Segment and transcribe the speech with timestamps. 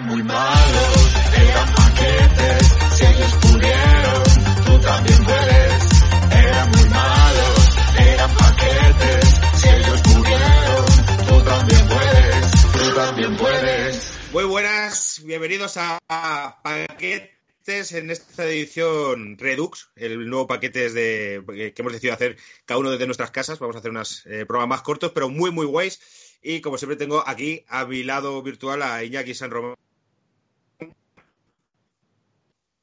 [0.00, 4.22] Eran muy malos, eran paquetes, si ellos pudieron,
[4.64, 5.84] tú también puedes.
[6.32, 10.86] Eran muy malos, eran paquetes, si ellos pudieron,
[11.28, 14.12] tú también puedes, tú también puedes.
[14.32, 21.82] Muy buenas, bienvenidos a, a Paquetes en esta edición Redux, el nuevo paquete de, que
[21.82, 23.58] hemos decidido hacer cada uno desde nuestras casas.
[23.58, 26.00] Vamos a hacer unos eh, programas más cortos, pero muy, muy guays.
[26.40, 29.76] Y como siempre tengo aquí a mi lado virtual a Iñaki San Román.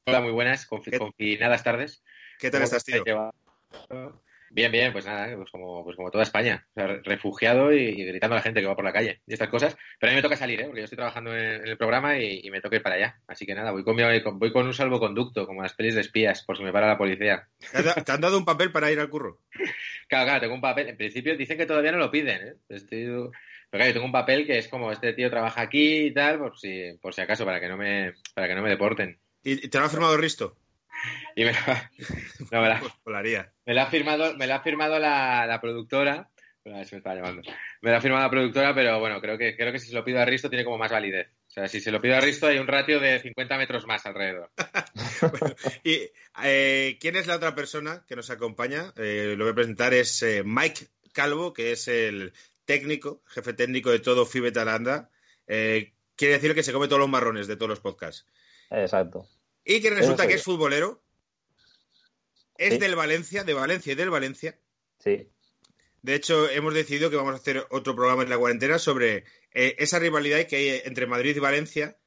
[0.08, 2.02] Hola, muy buenas, confinadas tardes.
[2.38, 3.04] ¿Qué tal estás, tío?
[4.50, 8.04] Bien, bien, pues nada, pues como, pues como toda España, o sea, refugiado y, y,
[8.06, 9.76] gritando a la gente que va por la calle y estas cosas.
[10.00, 10.64] Pero a mí me toca salir, ¿eh?
[10.64, 13.20] porque yo estoy trabajando en, en el programa y, y, me toca ir para allá.
[13.26, 16.56] Así que nada, voy con, voy con un salvoconducto, como las pelis de espías, por
[16.56, 17.46] si me para la policía.
[18.06, 19.40] ¿Te han dado un papel para ir al curro?
[20.08, 20.88] Claro, claro, tengo un papel.
[20.88, 22.54] En principio dicen que todavía no lo piden, ¿eh?
[22.70, 23.04] Estoy...
[23.04, 23.30] Pero
[23.70, 26.58] claro, yo tengo un papel que es como este tío trabaja aquí y tal, por
[26.58, 29.20] si, por si acaso, para que no me, para que no me deporten.
[29.50, 30.56] ¿Y te lo ha firmado Risto?
[31.34, 31.90] Y me, la,
[32.50, 32.82] no, me, la,
[33.64, 36.28] me la ha firmado, me la ha firmado la, la productora.
[36.64, 37.42] Se me está llamando.
[37.80, 40.04] Me la ha firmado la productora, pero bueno, creo que, creo que si se lo
[40.04, 41.28] pido a Risto tiene como más validez.
[41.46, 44.04] O sea, si se lo pido a Risto hay un ratio de 50 metros más
[44.04, 44.50] alrededor.
[45.40, 46.10] bueno, y
[46.44, 48.92] eh, ¿quién es la otra persona que nos acompaña?
[48.96, 52.34] Eh, lo voy a presentar es eh, Mike Calvo, que es el
[52.66, 55.08] técnico, jefe técnico de todo FIBE Talanda.
[55.46, 58.26] quiere decir que se come todos los marrones de todos los podcasts.
[58.70, 59.26] Exacto.
[59.68, 61.02] Y que resulta que es futbolero.
[62.56, 62.78] Es sí.
[62.78, 64.58] del Valencia, de Valencia y del Valencia.
[64.98, 65.28] Sí.
[66.00, 69.76] De hecho, hemos decidido que vamos a hacer otro programa en la cuarentena sobre eh,
[69.78, 71.98] esa rivalidad que hay entre Madrid y Valencia,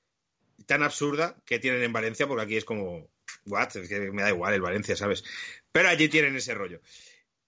[0.66, 3.08] tan absurda que tienen en Valencia, porque aquí es como,
[3.45, 5.23] what, es que me da igual el Valencia, ¿sabes?
[5.72, 6.82] Pero allí tienen ese rollo.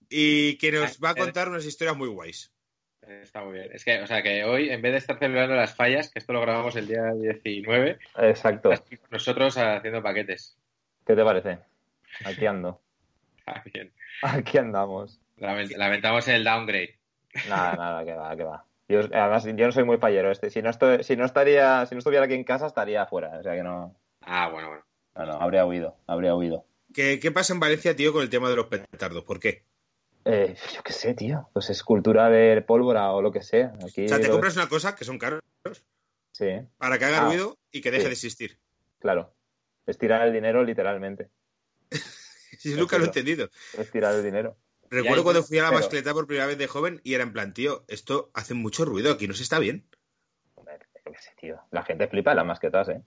[0.09, 2.51] Y que nos va a contar unas historias muy guays.
[3.07, 3.69] Está muy bien.
[3.71, 6.33] Es que, o sea, que hoy, en vez de estar celebrando las fallas, que esto
[6.33, 8.71] lo grabamos el día 19, Exacto.
[9.11, 10.57] nosotros haciendo paquetes.
[11.05, 11.59] ¿Qué te parece?
[12.25, 12.79] Aquí ando.
[13.45, 13.91] Ah, bien.
[14.21, 15.19] Aquí andamos.
[15.35, 16.95] Lamentamos el downgrade.
[17.49, 18.65] Nada, nada, que va, que va.
[18.87, 20.31] Yo, además, yo no soy muy payero.
[20.31, 20.49] Este.
[20.49, 23.37] Si, no estoy, si, no estaría, si no estuviera aquí en casa, estaría afuera.
[23.37, 23.93] O sea que no.
[24.21, 24.83] Ah, bueno, bueno.
[25.17, 26.63] No, no, habría huido, habría huido.
[26.93, 29.25] ¿Qué, ¿Qué pasa en Valencia, tío, con el tema de los petardos?
[29.25, 29.63] ¿Por qué?
[30.25, 31.49] Eh, yo qué sé, tío.
[31.53, 33.73] Pues es cultura de pólvora o lo que sea.
[33.85, 35.41] Aquí o sea, te compras una cosa que son caros.
[36.31, 36.49] Sí.
[36.77, 38.07] Para que haga ah, ruido y que deje sí.
[38.07, 38.59] de existir.
[38.99, 39.33] Claro.
[39.85, 41.29] Es tirar el dinero literalmente.
[42.59, 43.49] sí, nunca lo he entendido.
[43.77, 44.57] Es tirar el dinero.
[44.89, 45.81] Recuerdo cuando fui a la pero...
[45.81, 49.11] mascleta por primera vez de joven y era en plan, tío, esto hace mucho ruido,
[49.11, 49.87] aquí no se está bien.
[51.05, 51.59] Yo qué sé, tío.
[51.71, 53.01] La gente flipa en las masquetas, ¿eh?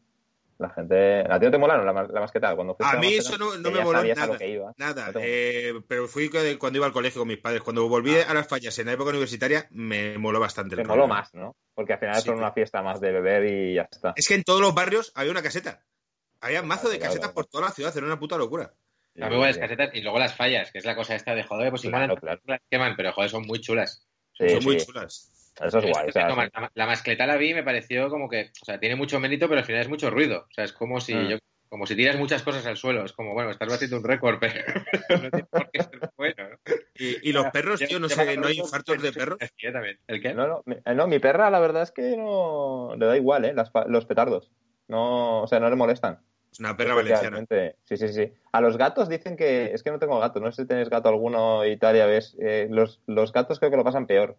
[0.59, 1.21] La gente.
[1.21, 2.55] ¿A ti no te molaron la, la masqueta?
[2.55, 4.39] Cuando a mí eso no, no me moló nada.
[4.79, 5.13] Nada.
[5.13, 7.63] No eh, pero fui cuando iba al colegio con mis padres.
[7.63, 8.31] Cuando volví ah.
[8.31, 10.77] a las fallas en la época universitaria, me moló bastante.
[10.77, 11.57] Te moló más, ¿no?
[11.75, 14.15] Porque al final sí, es una fiesta más de beber y ya está.
[14.17, 15.85] Es que en todos los barrios había una caseta.
[16.41, 18.73] Había un mazo de casetas por toda la ciudad, era una puta locura.
[19.15, 21.71] Las muy buenas casetas y luego las fallas, que es la cosa esta de joder,
[21.71, 22.41] pues igual claro, claro.
[22.47, 24.07] las queman, pero joder, son muy chulas.
[24.35, 25.46] Sí, son muy chulas.
[25.65, 26.09] Eso es guay.
[26.09, 28.97] O sea, la, la, mascleta la vi y me pareció como que, o sea, tiene
[28.97, 30.47] mucho mérito, pero al final es mucho ruido.
[30.51, 31.29] O sea, es como si mm.
[31.29, 33.05] yo, como si tiras muchas cosas al suelo.
[33.05, 34.55] Es como, bueno, estás batiendo un récord, pero
[35.23, 36.49] no tiene por qué ser bueno.
[36.51, 36.75] ¿no?
[36.95, 39.39] Y, y, los perros, tío, no sé, ¿no hay infartos de perros?
[39.59, 39.99] Yo también.
[40.07, 40.35] ¿El qué?
[40.35, 43.55] No, no, mi, no, mi perra, la verdad es que no le da igual, ¿eh?
[43.55, 44.51] Las, los petardos.
[44.89, 46.21] No, o sea, no le molestan.
[46.53, 47.45] Es una perra valenciana.
[47.85, 48.33] Sí, sí, sí.
[48.53, 49.75] A los gatos dicen que.
[49.75, 52.37] Es que no tengo gato, no sé si tenéis gato alguno y tal, ya ves.
[52.41, 54.39] Eh, los, los gatos creo que lo pasan peor.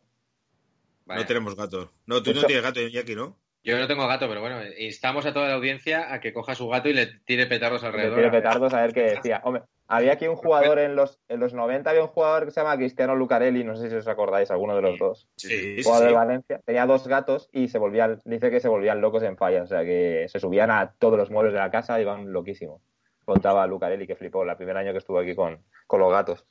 [1.08, 1.22] Vale.
[1.22, 1.92] No tenemos gato.
[2.06, 3.38] No, tú no tienes gato, Jackie, ¿no?
[3.64, 6.68] Yo no tengo gato, pero bueno, instamos a toda la audiencia a que coja su
[6.68, 8.18] gato y le tire petardos alrededor.
[8.18, 9.42] Le tire petardos a ver qué decía.
[9.46, 12.62] Hombre, había aquí un jugador en los, en los 90, había un jugador que se
[12.62, 15.28] llama Cristiano Lucarelli, no sé si os acordáis, alguno de los dos.
[15.38, 16.10] Sí, jugador sí.
[16.10, 16.62] de Valencia.
[16.66, 19.84] Tenía dos gatos y se volvían, dice que se volvían locos en fallas, o sea
[19.84, 22.82] que se subían a todos los muebles de la casa y iban loquísimos.
[23.26, 26.46] Contaba Lucarelli que flipó el primer año que estuvo aquí con, con los gatos.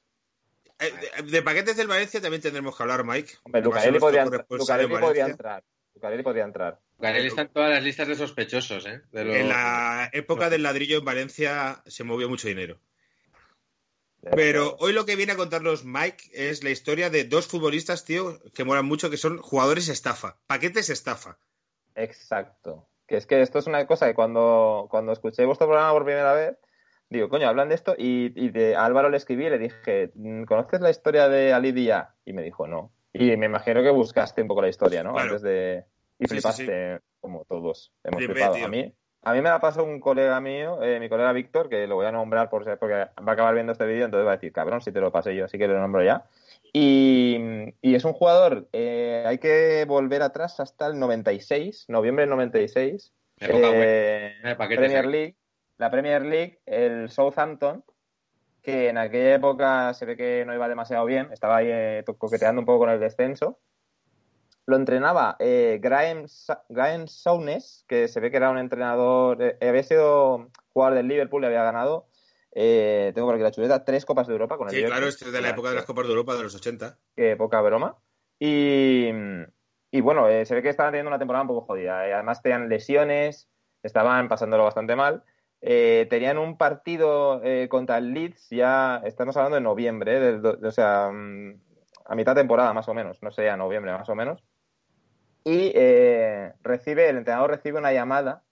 [0.79, 0.93] Eh,
[1.23, 3.33] de, de, paquetes del Valencia también tendremos que hablar, Mike.
[3.45, 5.65] Hombre, Lucarelli, podría, Lucarelli podría, entrar.
[5.95, 6.81] Lucarelli podría entrar.
[6.99, 9.03] Lucarelli está en todas las listas de sospechosos, ¿eh?
[9.13, 9.37] De los...
[9.37, 12.79] En la época del ladrillo en Valencia se movió mucho dinero.
[14.35, 18.41] Pero hoy lo que viene a contarnos Mike es la historia de dos futbolistas, tío,
[18.55, 21.39] que molan mucho, que son jugadores estafa, paquetes estafa.
[21.95, 22.89] Exacto.
[23.07, 26.33] Que es que esto es una cosa que cuando, cuando escuché vuestro programa por primera
[26.33, 26.57] vez,
[27.11, 30.11] digo, coño, hablan de esto y, y de a Álvaro le escribí y le dije,
[30.47, 32.09] ¿conoces la historia de Ali Díaz?
[32.25, 32.93] Y me dijo, no.
[33.13, 35.13] Y me imagino que buscaste un poco la historia, ¿no?
[35.13, 35.29] Claro.
[35.29, 35.85] Antes de...
[36.19, 37.19] Y flipaste, sí, sí, sí.
[37.21, 38.55] como todos hemos Flipé, flipado.
[38.55, 38.67] Tío.
[38.67, 38.93] A mí,
[39.23, 42.07] a mí me la pasó un colega mío, eh, mi colega Víctor, que lo voy
[42.07, 44.81] a nombrar por, porque va a acabar viendo este vídeo, entonces va a decir, cabrón,
[44.81, 46.25] si te lo pasé yo, así que lo nombro ya.
[46.73, 47.39] Y,
[47.83, 53.13] y es un jugador, eh, hay que volver atrás hasta el 96, noviembre del 96,
[53.39, 53.85] Época buena.
[53.85, 55.07] Eh, de paquetes Premier.
[55.07, 55.37] League,
[55.79, 57.85] la Premier League, el Southampton,
[58.63, 62.61] que en aquella época se ve que no iba demasiado bien, estaba ahí eh, coqueteando
[62.61, 63.61] un poco con el descenso.
[64.67, 69.57] Lo entrenaba eh, Graham, Sa- Graham Souness, que se ve que era un entrenador, eh,
[69.61, 72.09] había sido jugador del Liverpool y había ganado,
[72.53, 74.97] eh, tengo por aquí la chuleta, tres Copas de Europa con el Sí, Liverpool.
[74.97, 76.99] claro, este es de la época de las Copas de Europa de los 80.
[77.15, 77.97] que poca broma.
[78.41, 79.09] Y,
[79.93, 82.07] y bueno, eh, se ve que estaban teniendo una temporada un poco jodida.
[82.09, 82.13] eh.
[82.15, 83.49] Además tenían lesiones,
[83.85, 85.23] estaban pasándolo bastante mal.
[85.63, 90.65] Eh, tenían un partido eh, contra el Leeds, ya estamos hablando de noviembre, eh, del
[90.65, 91.61] o sea, mm,
[92.05, 94.43] a mitad de temporada más o menos, no sé, a noviembre más o menos.
[95.45, 98.45] Y eh, recibe, el entrenador recibe una llamada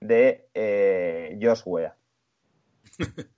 [0.00, 1.96] de eh, Josh Wea.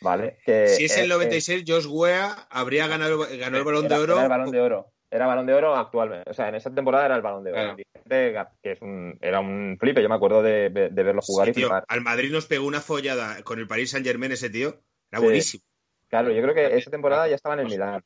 [0.00, 0.38] ¿Vale?
[0.44, 4.20] Que, Si es eh, el 96, Josh Wea habría ganado, ganó el balón de oro.
[4.20, 4.92] El balón de oro.
[5.10, 6.30] Era balón de oro actualmente.
[6.30, 7.76] O sea, en esa temporada era el balón de oro.
[8.06, 8.50] Claro.
[8.62, 10.02] Que es un, era un flipe.
[10.02, 12.80] Yo me acuerdo de, de- verlo jugar Sí, y tío, al Madrid nos pegó una
[12.80, 14.80] follada con el Paris Saint Germain ese tío.
[15.10, 15.24] Era Sí.
[15.24, 15.64] buenísimo.
[16.08, 18.02] Claro, yo creo que esa temporada ya estaba en el Milán.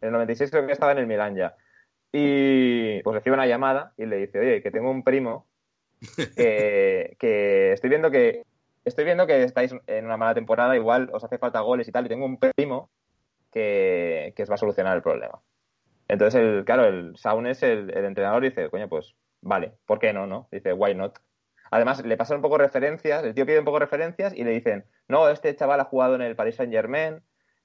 [0.00, 1.54] En el 96 creo que estaba en el Milán ya.
[2.12, 5.46] Y pues recibe una llamada y le dice, oye, que tengo un primo
[6.36, 8.42] que, que estoy viendo que
[8.84, 12.06] estoy viendo que estáis en una mala temporada, igual os hace falta goles y tal,
[12.06, 12.90] y tengo un primo
[13.52, 15.40] que, que os va a solucionar el problema.
[16.08, 20.26] Entonces, el, claro, el Saunes, el, el entrenador, dice, coño, pues vale, ¿por qué no?
[20.26, 20.48] no?
[20.52, 21.18] Dice, why not?
[21.70, 24.84] Además, le pasan un poco referencias, el tío pide un poco referencias y le dicen,
[25.08, 27.20] no, este chaval ha jugado en el Paris Saint Germain,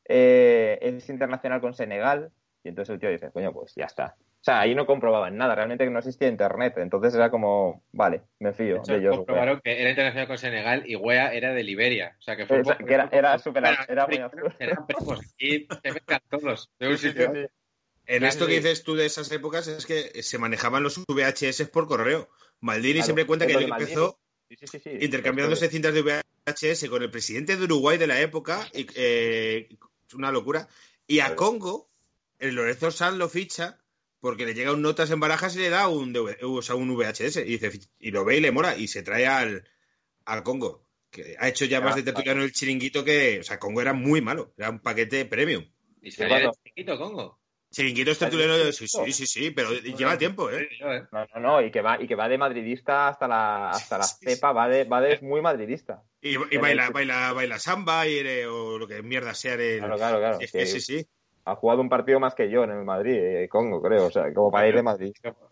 [0.06, 2.32] eh, es internacional con Senegal,
[2.64, 4.16] y entonces el tío dice, coño, pues ya está.
[4.18, 8.50] O sea, ahí no comprobaban nada, realmente no existía internet, entonces era como, vale, me
[8.50, 9.18] De fío hecho, de ellos.
[9.18, 12.16] comprobaron que era internacional con Senegal y Wea era de Liberia.
[12.18, 14.50] O sea, que fue que era- era súper- Era- era muy absurdo.
[14.58, 15.36] Eran primos.
[15.38, 17.32] Y se mezclan todos de un sitio.
[18.08, 21.88] En esto que dices tú de esas épocas es que se manejaban los VHS por
[21.88, 22.30] correo.
[22.60, 24.20] Maldini Claro, siempre cuenta que él empezó
[24.50, 24.90] Sí, sí, sí, sí.
[25.02, 29.70] intercambiándose cintas de VHS con el presidente de Uruguay de la época, y, eh,
[30.08, 30.68] es una locura.
[31.08, 31.36] Y a.
[31.36, 31.90] Congo,
[32.40, 33.80] el Lorenzo Sanz lo ficha
[34.20, 36.94] porque le llega un notas en barajas y le da un, DV o sea, un
[36.96, 39.68] VHS y, dice, y lo ve y le mora y se trae al,
[40.26, 40.86] al Congo.
[41.10, 43.94] Que ha hecho ya Ah, más de tertuliano el chiringuito que, o sea, Congo era
[43.94, 45.66] muy malo, era un paquete premium.
[46.02, 47.41] Y de cuando- chiquito, Congo.
[47.72, 50.68] Chiringuito es ¿Has tertuliano, sí, sí, sí, sí, pero lleva tiempo, ¿eh?
[50.70, 51.04] ¿eh?
[51.12, 54.04] No, no, no, y que va, y que va de madridista hasta la, hasta la
[54.04, 54.36] Sí, sí.
[54.36, 56.04] cepa, va de, va de muy madridista.
[56.22, 59.80] Y, baila, baila, baila samba y, o lo que mierda sea el...
[59.80, 60.38] Claro, claro, claro.
[60.40, 61.08] Sí, es que sí, sí.
[61.46, 64.06] Ha jugado un partido más que yo en el Madrid, eh, Congo, creo.
[64.06, 65.12] O sea, como para ir de Madrid.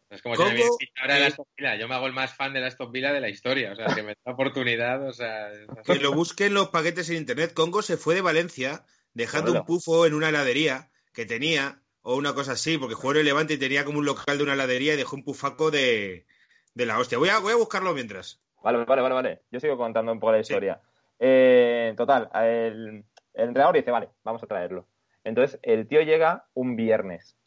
[0.10, 0.64] Es como si me
[1.02, 1.76] ahora de la Aston Villa.
[1.78, 3.72] Yo me hago el más fan de la Aston Villa de la historia.
[3.72, 5.08] O sea, que me da oportunidad.
[5.08, 5.50] O sea,
[5.86, 7.54] Que lo busquen los paquetes en internet.
[7.54, 12.34] Congo se fue de Valencia dejando un pufo en una heladería que tenía, o una
[12.34, 14.96] cosa así, porque jugó en el Levante y tenía como un local de una heladería
[14.96, 16.26] y dejó un pufaco de,
[16.74, 17.20] de la hostia.
[17.20, 18.42] Voy a, voy a buscarlo mientras.
[18.64, 19.42] Vale, vale, vale, vale.
[19.52, 20.52] Yo sigo contando un poco la Sí.
[20.52, 20.82] historia.
[21.20, 23.04] Eh, total, el,
[23.36, 24.88] el entrenador dice, vale, vamos a traerlo.
[25.24, 27.38] Entonces, el tío llega un viernes,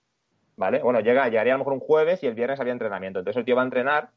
[0.56, 0.80] ¿vale?
[0.80, 3.18] Bueno, llega, llegaría a lo mejor un jueves y el viernes había entrenamiento.
[3.18, 4.10] Entonces el tío va a entrenar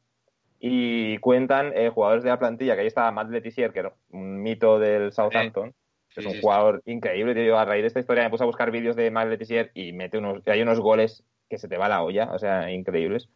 [0.59, 4.44] y cuentan eh, jugadores de la plantilla, que ahí estaba Matt Letizier, que era un
[4.44, 5.74] mito del Southampton.
[6.18, 7.58] Es Sí, un sí, jugador increíble, tío.
[7.58, 10.18] A raíz de esta historia me puse a buscar vídeos de Matt Letizier y mete
[10.18, 13.30] unos, hay unos goles que se te va la olla, o sea, increíbles,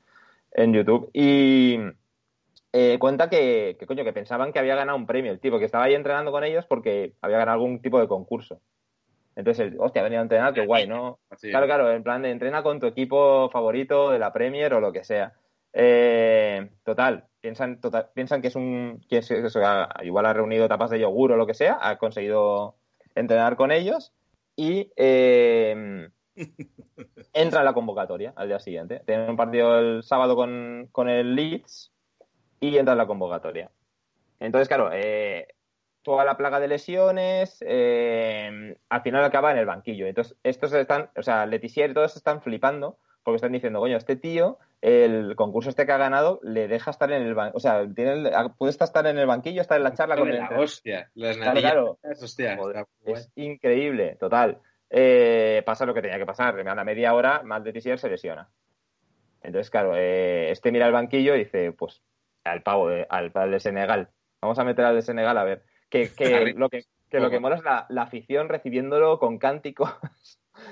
[0.54, 1.10] en YouTube.
[1.14, 1.78] Y
[2.74, 5.66] eh, cuenta que, que, coño, que pensaban que había ganado un premio el tipo, que
[5.66, 8.62] estaba ahí entrenando con ellos porque había ganado algún tipo de concurso.
[9.36, 11.19] Entonces, hostia, ha venido a entrenar, qué guay, ¿no?
[11.30, 11.50] así.
[11.50, 14.92] Claro, claro, en plan de entrena con tu equipo favorito de la Premier o lo
[14.92, 15.33] que sea.
[15.73, 19.06] Eh, total, piensan, total, piensan que es un.
[19.09, 19.31] Que es,
[20.04, 22.76] igual ha reunido tapas de yogur o lo que sea, ha conseguido
[23.16, 24.14] entrenar con ellos
[24.56, 26.09] y eh,
[27.33, 29.02] entra en la convocatoria al día siguiente.
[29.06, 31.92] Tienen un partido el sábado con, con el Leeds
[32.59, 33.71] y entra en la convocatoria.
[34.40, 35.47] Entonces, claro, eh,
[36.02, 40.07] toda la plaga de lesiones, eh, al final acaba en el banquillo.
[40.07, 44.16] Entonces, estos están, o sea, Letizier y todos están flipando porque están diciendo, coño, este
[44.16, 47.86] tío, el concurso este que ha ganado, le deja estar en el banquillo, o sea,
[47.94, 51.12] tiene el- puede estar en el banquillo, estar en la charla con el la hostia.
[51.16, 52.00] Las Claro.
[52.21, 52.57] Hostia.
[52.57, 54.59] Joder, es increíble, total.
[54.90, 56.57] Eh, pasa lo que tenía que pasar.
[56.68, 58.50] A la media hora, Matt Letizier se lesiona.
[59.42, 62.02] Entonces, claro, eh, este mira el banquillo y dice, pues,
[62.44, 64.09] al pavo, de- al, al de Senegal.
[64.42, 65.64] Vamos a meter al de Senegal a ver.
[65.90, 66.24] Que, que
[66.57, 69.92] lo que, que lo que mola es la, la afición recibiéndolo con cánticos.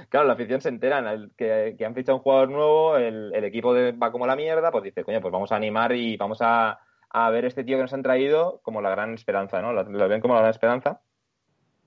[0.10, 3.44] Claro, la afición se enteran el- que, que han fichado un jugador nuevo, el, el
[3.44, 6.40] equipo de- va como la mierda, pues dice, coño, pues vamos a animar y vamos
[6.42, 9.74] a, a ver este tío que nos han traído como la gran esperanza, ¿no?
[9.74, 11.02] Lo, lo ven como la gran esperanza.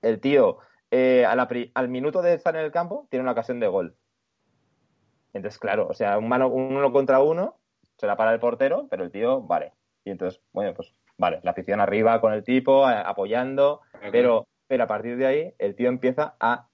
[0.01, 0.57] El tío,
[0.89, 3.67] eh, a la pri- al minuto de estar en el campo, tiene una ocasión de
[3.67, 3.95] gol.
[5.33, 7.57] Entonces, claro, o sea, un mano, uno contra uno,
[7.97, 9.73] se la para el portero, pero el tío, vale.
[10.03, 14.87] Y entonces, bueno, pues vale, la afición arriba con el tipo, apoyando, pero, pero a
[14.87, 16.67] partir de ahí el tío empieza a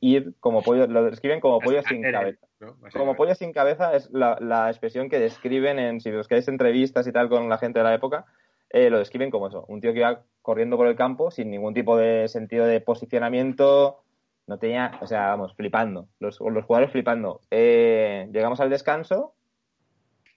[0.00, 2.46] ir como pollo, lo describen como pollo sin cabeza.
[2.92, 7.12] Como pollo sin cabeza es la, la expresión que describen en, si buscáis entrevistas y
[7.12, 8.26] tal con la gente de la época,
[8.70, 11.72] eh, lo describen como eso, un tío que iba corriendo por el campo sin ningún
[11.72, 14.02] tipo de sentido de posicionamiento,
[14.46, 17.40] no tenía, o sea, vamos, flipando, los, los jugadores flipando.
[17.50, 19.34] Eh, llegamos al descanso,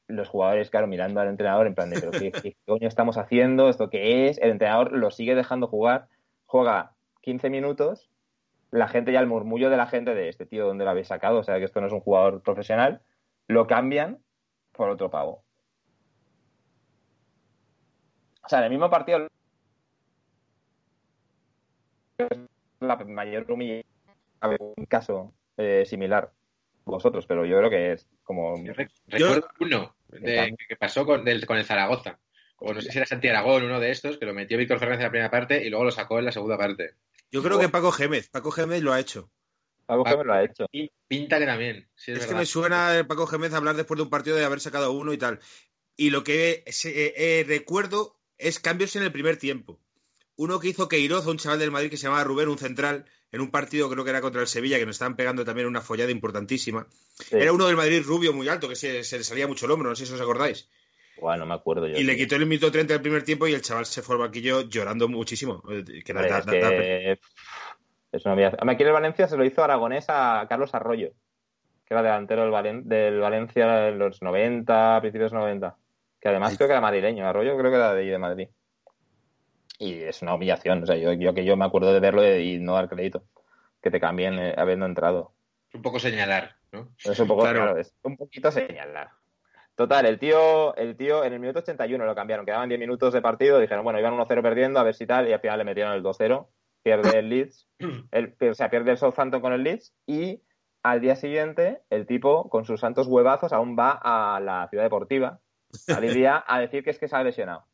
[0.07, 3.69] los jugadores, claro, mirando al entrenador en plan de, pero qué, qué coño estamos haciendo?
[3.69, 4.37] ¿Esto qué es?
[4.37, 6.07] El entrenador lo sigue dejando jugar,
[6.45, 8.10] juega 15 minutos,
[8.71, 11.39] la gente ya, el murmullo de la gente de este tío, ¿dónde lo habéis sacado?
[11.39, 13.01] O sea, que esto no es un jugador profesional,
[13.47, 14.19] lo cambian
[14.71, 15.43] por otro pavo.
[18.43, 19.27] O sea, en el mismo partido
[22.79, 23.85] la mayor humillación
[24.59, 26.31] un caso eh, similar
[26.85, 28.73] vosotros, pero yo creo que es como Yo
[29.33, 32.17] recuerdo uno de- que pasó con, del- con el Zaragoza.
[32.57, 34.99] O no sé si era Santi Aragón, uno de estos, que lo metió Víctor Fernández
[35.01, 36.91] en la primera parte y luego lo sacó en la segunda parte.
[37.31, 39.31] Yo creo que Paco Gémez, Paco Gémez lo ha hecho.
[39.87, 40.65] algo que me lo ha hecho.
[41.07, 44.09] Pinta que también, sí, es, Es que me suena Paco Gémez hablar después de un
[44.09, 45.39] partido de haber sacado uno y tal.
[45.95, 49.79] Y lo que eh, eh, recuerdo es cambios en el primer tiempo.
[50.35, 53.41] Uno que hizo Queiroz, un chaval del Madrid que se llamaba Rubén, un central, en
[53.41, 56.11] un partido creo que era contra el Sevilla, que nos estaban pegando también una follada
[56.11, 56.87] importantísima.
[57.13, 57.35] Sí.
[57.35, 59.89] Era uno del Madrid rubio muy alto, que se, se le salía mucho el hombro,
[59.89, 60.67] no sé si os acordáis.
[61.19, 61.97] Buah, no me acuerdo yo.
[61.97, 64.21] Y le quitó el minuto 30 del primer tiempo y el chaval se fue al
[64.21, 65.61] banquillo llorando muchísimo.
[65.69, 67.19] eh, Que da- es da- da- que,
[68.11, 71.11] es una vida- Aquí en el Valencia se lo hizo Aragonés a Carlos Arroyo,
[71.85, 75.75] que era delantero del, Valen- del Valencia en los 90, principios 90.
[76.19, 76.57] Que además Ay.
[76.57, 77.27] creo que era madrileño.
[77.27, 78.47] Arroyo creo que era de, ahí de Madrid.
[79.79, 80.83] Y es una humillación.
[80.83, 83.23] O sea, yo, yo que yo me acuerdo de verlo y no dar crédito.
[83.81, 85.33] Que te cambien eh, habiendo entrado.
[85.73, 86.89] Un poco señalar, ¿no?
[87.03, 87.61] Es un poco, Claro.
[87.63, 89.09] claro, es un poquito señalar.
[89.81, 93.21] Total, el tío, el tío en el minuto 81 lo cambiaron, quedaban 10 minutos de
[93.23, 95.93] partido, dijeron, bueno, iban 1-0 perdiendo, a ver si tal, y al final le metieron
[95.93, 96.47] el 2-0,
[96.83, 97.67] pierde el Leeds,
[98.11, 100.43] el, o sea, pierde el Southampton con el Leeds, y
[100.83, 105.39] al día siguiente el tipo, con sus santos huevazos, aún va a la ciudad deportiva,
[105.87, 107.65] a Lidia, a decir que es que se ha lesionado.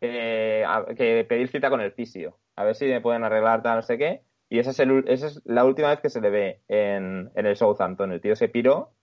[0.00, 3.76] Que, a- que pedir cita con el fisio, a ver si me pueden arreglar tal,
[3.76, 6.30] no sé qué, y esa es, el esa es la última vez que se le
[6.30, 8.12] ve en, en el Southampton.
[8.12, 8.93] El tío se piró,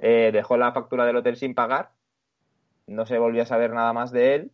[0.00, 1.90] eh, dejó la factura del hotel sin pagar,
[2.86, 4.50] no se volvió a saber nada más de él.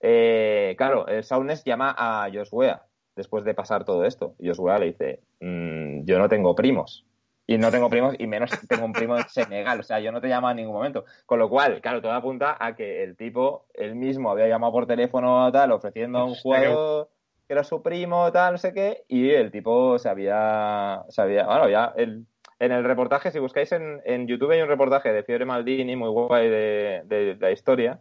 [0.00, 2.76] Eh, claro, el Saunes llama a Josué
[3.16, 4.34] después de pasar todo esto.
[4.38, 7.04] Y Josué le dice, "Mm, yo no tengo primos.
[7.46, 9.80] Y no tengo primos, y menos tengo un primo en Senegal.
[9.80, 11.04] O sea, yo no te llamo en ningún momento.
[11.26, 14.86] Con lo cual, claro, todo apunta a que el tipo, él mismo había llamado por
[14.86, 17.08] teléfono, tal, ofreciendo a un jugador
[17.48, 21.46] que era su primo, tal, no sé qué, y el tipo se había, se había
[21.46, 22.24] bueno, ya el,
[22.60, 26.10] en el reportaje, si buscáis en, en YouTube hay un reportaje de Fiore Maldini, muy
[26.10, 28.00] guay de, de la historia,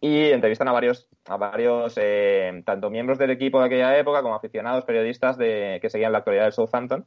[0.00, 4.34] y entrevistan a varios, a varios eh, tanto miembros del equipo de aquella época como
[4.34, 7.06] aficionados, periodistas de, que seguían la actualidad del Southampton,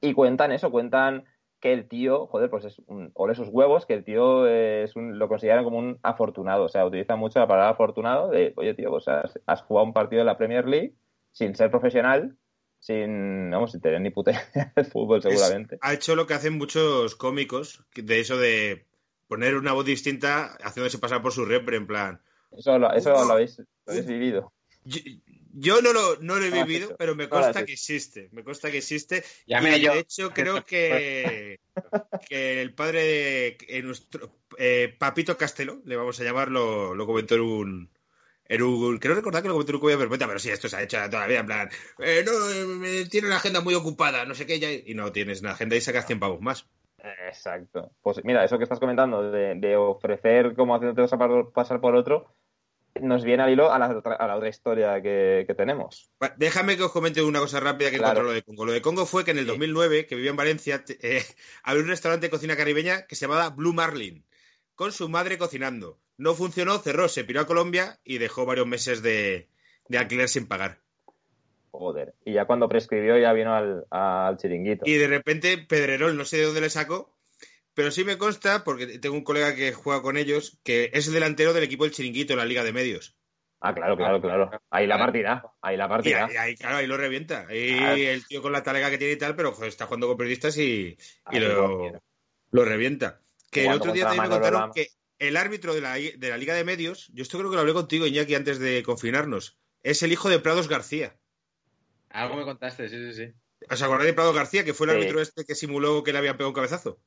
[0.00, 1.24] y cuentan eso, cuentan
[1.58, 5.18] que el tío, joder, pues es un, ole sus huevos, que el tío es un,
[5.18, 8.90] lo consideran como un afortunado, o sea, utilizan mucho la palabra afortunado de, oye, tío,
[8.90, 10.94] pues has, has jugado un partido de la Premier League
[11.32, 12.36] sin ser profesional,
[12.84, 15.78] sin, vamos, sin tener ni puta idea de fútbol Es- seguramente.
[15.80, 18.84] ha hecho lo que hacen muchos cómicos, de eso de
[19.26, 22.20] poner una voz distinta haciéndose pasar por su repre, en plan.
[22.52, 24.52] Eso, lo, eso lo, habéis, lo habéis vivido.
[24.84, 25.00] Yo,
[25.54, 28.28] yo no lo, no lo he vivido, pero me consta que existe.
[28.32, 29.24] Me consta que existe.
[29.46, 29.94] Llamé y yo.
[29.94, 31.58] de hecho, creo que,
[32.28, 37.06] que el padre de eh, nuestro eh, Papito Castelo, le vamos a llamar, lo, lo
[37.06, 37.90] comentó en un.
[38.50, 41.20] Un creo recordar que lo comentó cuello perpetua, pero sí, esto se ha hecho toda
[41.22, 44.44] la vida, en plan, eh, no, eh, me- tiene la agenda muy ocupada, no sé
[44.46, 46.66] qué, ya, y no tienes la agenda y sacas 100 pavos más.
[47.28, 47.90] Exacto.
[48.02, 51.08] Pues mira, eso que estás comentando de, de ofrecer como haciéndote
[51.54, 52.34] pasar, por otro,
[53.00, 56.10] nos viene al hilo a la, otra- a la otra historia que, que tenemos.
[56.36, 58.12] Déjame que os comente una cosa rápida que Claro.
[58.20, 58.64] encontré lo de Congo.
[58.66, 59.50] Lo de Congo fue que en el Sí.
[59.50, 61.22] 2009, que vivía en Valencia, eh,
[61.64, 64.24] había un restaurante de cocina caribeña que se llamaba Blue Marlin,
[64.74, 65.98] con su madre cocinando.
[66.16, 69.48] No funcionó, cerró, se piró a Colombia y dejó varios meses de,
[69.88, 70.78] de alquiler sin pagar.
[71.70, 72.14] Joder.
[72.24, 74.84] Y ya cuando prescribió ya vino al, al chiringuito.
[74.86, 77.12] Y de repente Pedrerol, no sé de dónde le sacó,
[77.74, 81.14] pero sí me consta, porque tengo un colega que juega con ellos, que es el
[81.14, 83.16] delantero del equipo del chiringuito en la Liga de Medios.
[83.60, 84.50] Ah, claro, claro, claro.
[84.70, 85.42] Ahí la partida.
[85.62, 86.26] Ahí la Y partida.
[86.26, 87.46] ahí, ahí, claro, ahí lo revienta.
[87.50, 87.96] Y Claro.
[87.96, 90.56] el tío con la talega que tiene y tal, pero joder, está jugando con periodistas
[90.58, 90.96] y,
[91.32, 91.90] y lo,
[92.50, 93.20] lo revienta.
[93.50, 94.88] Que el otro día también me contaron que
[95.24, 97.72] el árbitro de la, de la Liga de Medios, yo esto creo que lo hablé
[97.74, 101.18] contigo, Iñaki, antes de confinarnos, es el hijo de Prados García.
[102.10, 103.32] Algo me contaste, sí, sí, sí.
[103.70, 104.96] ¿Os acordáis de Prados García, que fue el Sí.
[104.98, 107.00] árbitro este que simuló que le habían pegado un cabezazo?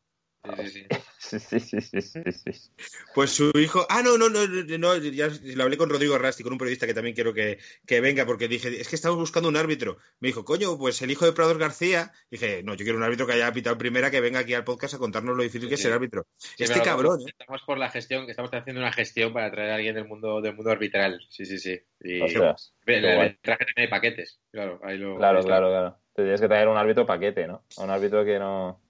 [1.19, 2.71] Sí, sí, sí.
[3.13, 3.85] Pues su hijo.
[3.89, 6.85] Ah, no, no, no, no, no, ya lo hablé con Rodrigo Rasti, con un periodista
[6.85, 9.97] que también quiero que, que venga, porque dije, es que estamos buscando un árbitro.
[10.19, 12.13] Me dijo, coño, pues el hijo de Prados García.
[12.31, 14.63] Dije, no, yo quiero un árbitro que haya pitado en primera, que venga aquí al
[14.63, 15.85] podcast a contarnos lo difícil que es Sí.
[15.85, 16.27] ser árbitro.
[16.37, 17.25] Sí, este cabrón, ¿eh?
[17.27, 20.39] Estamos por la gestión, que estamos haciendo una gestión para traer a alguien del mundo,
[20.39, 21.19] del mundo arbitral.
[21.29, 21.77] Sí, sí, sí.
[21.99, 24.39] Y le traje también de paquetes.
[24.51, 25.17] Claro, ahí lo.
[25.17, 25.99] Claro, ahí claro, claro.
[26.13, 27.65] Te tienes que traer un árbitro paquete, ¿no?
[27.77, 28.81] Un árbitro que no.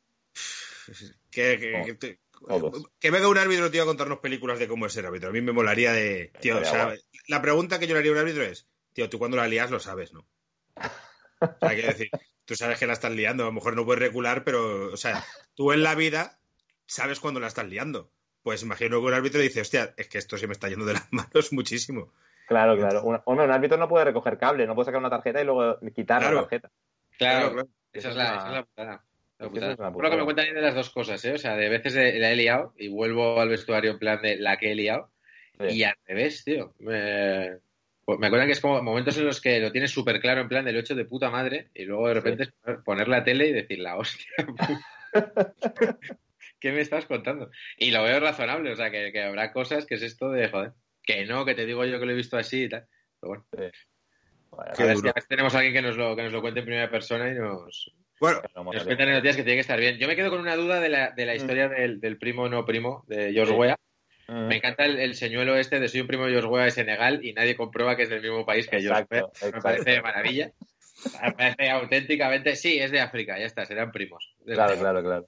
[1.32, 2.84] Que, que, Oh, que te- todos.
[3.00, 5.30] que venga un árbitro, tío, a contarnos películas de cómo es ser árbitro.
[5.30, 6.32] A mí me molaría de.
[6.40, 6.94] Tío, o sea,
[7.28, 9.72] la pregunta que yo le haría a un árbitro es, tío, tú cuando la lías
[9.72, 10.28] lo sabes, ¿no?
[11.40, 12.10] O sea, quiero decir,
[12.46, 15.24] tú sabes que la estás liando, a lo mejor no puedes recular, pero, o sea,
[15.56, 16.40] tú en la vida
[16.86, 18.12] sabes cuando la estás liando.
[18.44, 20.94] Pues imagino que un árbitro dice, hostia, es que esto se me está yendo de
[20.94, 22.14] las manos muchísimo.
[22.48, 23.04] Claro, claro.
[23.04, 25.80] Un, hombre, un árbitro no puede recoger cable, no puede sacar una tarjeta y luego
[25.94, 26.36] quitar Claro.
[26.36, 26.72] la tarjeta.
[27.18, 27.70] Claro, Claro, claro.
[27.92, 29.06] Esa es la, esa es la putada.
[29.40, 31.34] Es es lo que me cuentan de las dos cosas, ¿eh?
[31.34, 34.58] O sea, de veces la he liado y vuelvo al vestuario en plan de la
[34.58, 35.12] que he liado.
[35.60, 35.78] Sí.
[35.78, 36.74] Y al revés, tío.
[36.80, 37.60] Me,
[38.04, 40.48] pues me acuerdan que es como momentos en los que lo tienes súper claro en
[40.48, 42.54] plan del 8 de puta madre y luego de repente es
[42.84, 44.28] poner- la tele y decir la hostia.
[46.60, 47.52] ¿Qué me estás contando?
[47.78, 50.72] Y lo veo razonable, o sea, que, que habrá cosas que es esto de, joder,
[51.04, 52.88] que no, que te digo yo que lo he visto así y tal.
[53.20, 53.46] Pero bueno,
[54.58, 56.90] a ver si tenemos a alguien que nos, lo, que nos lo cuente en primera
[56.90, 59.98] persona y nos, Bueno, no nos cuentan noticias que tiene que estar bien.
[59.98, 62.66] Yo me quedo con una duda de la, de la historia del, del primo no
[62.66, 63.58] primo de George Sí.
[63.60, 63.76] Weah.
[64.28, 66.72] Mm, Me encanta el, el señuelo este de soy un primo de George Weah de
[66.72, 69.24] Senegal y nadie comprueba que es del mismo país que George Exacto, Weah.
[69.24, 69.62] Me exacto.
[69.62, 70.52] parece de maravilla.
[71.24, 74.34] Me parece auténticamente, sí, es de África, ya está, serán primos.
[74.46, 75.28] Claro, claro, claro.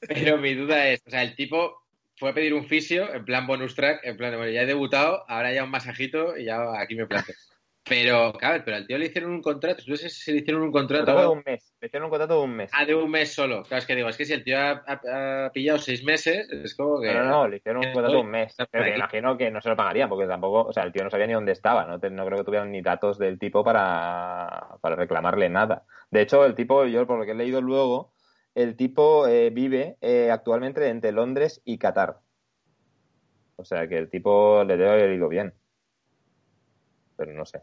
[0.00, 1.82] Pero mi duda es, o sea, el tipo
[2.16, 4.66] fue a pedir un fisio en plan bonus track, en plan de, bueno, ya he
[4.66, 7.36] debutado, ahora ya un masajito y ya aquí me planteo.
[7.88, 10.72] Pero, claro, pero al tío le hicieron un contrato, no sé si le hicieron un
[10.72, 11.72] Contrato de un mes.
[11.80, 12.70] Me hicieron un contrato de un mes.
[12.74, 13.62] ah, de un mes solo.
[13.62, 16.48] Claro, es que digo, es que si el tío ha, ha- ha pillado seis meses,
[16.50, 17.12] es como que...
[17.14, 18.56] No, no, no, le hicieron un contrato de un mes.
[18.70, 21.10] Pero me imagino que no se lo pagarían, porque tampoco, o sea, el tío no
[21.10, 24.76] sabía ni dónde estaba, no, Te- no creo que tuvieran ni datos del tipo para,
[24.80, 25.84] para reclamarle nada.
[26.10, 28.12] De hecho, el tipo, yo por lo que he leído luego,
[28.56, 32.16] el tipo eh, vive eh, actualmente entre Londres y Qatar.
[33.56, 35.54] O sea que el tipo le debe haber ido bien.
[37.26, 37.60] Pero no sé.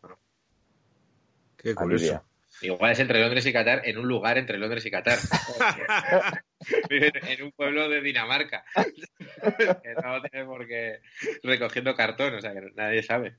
[1.58, 2.22] qué curioso.
[2.62, 5.18] Igual es entre Londres y Qatar, en un lugar entre Londres y Qatar.
[6.66, 8.64] En un pueblo de Dinamarca.
[8.74, 11.02] que no tiene por qué
[11.44, 13.36] recogiendo cartón, o sea, que nadie sabe.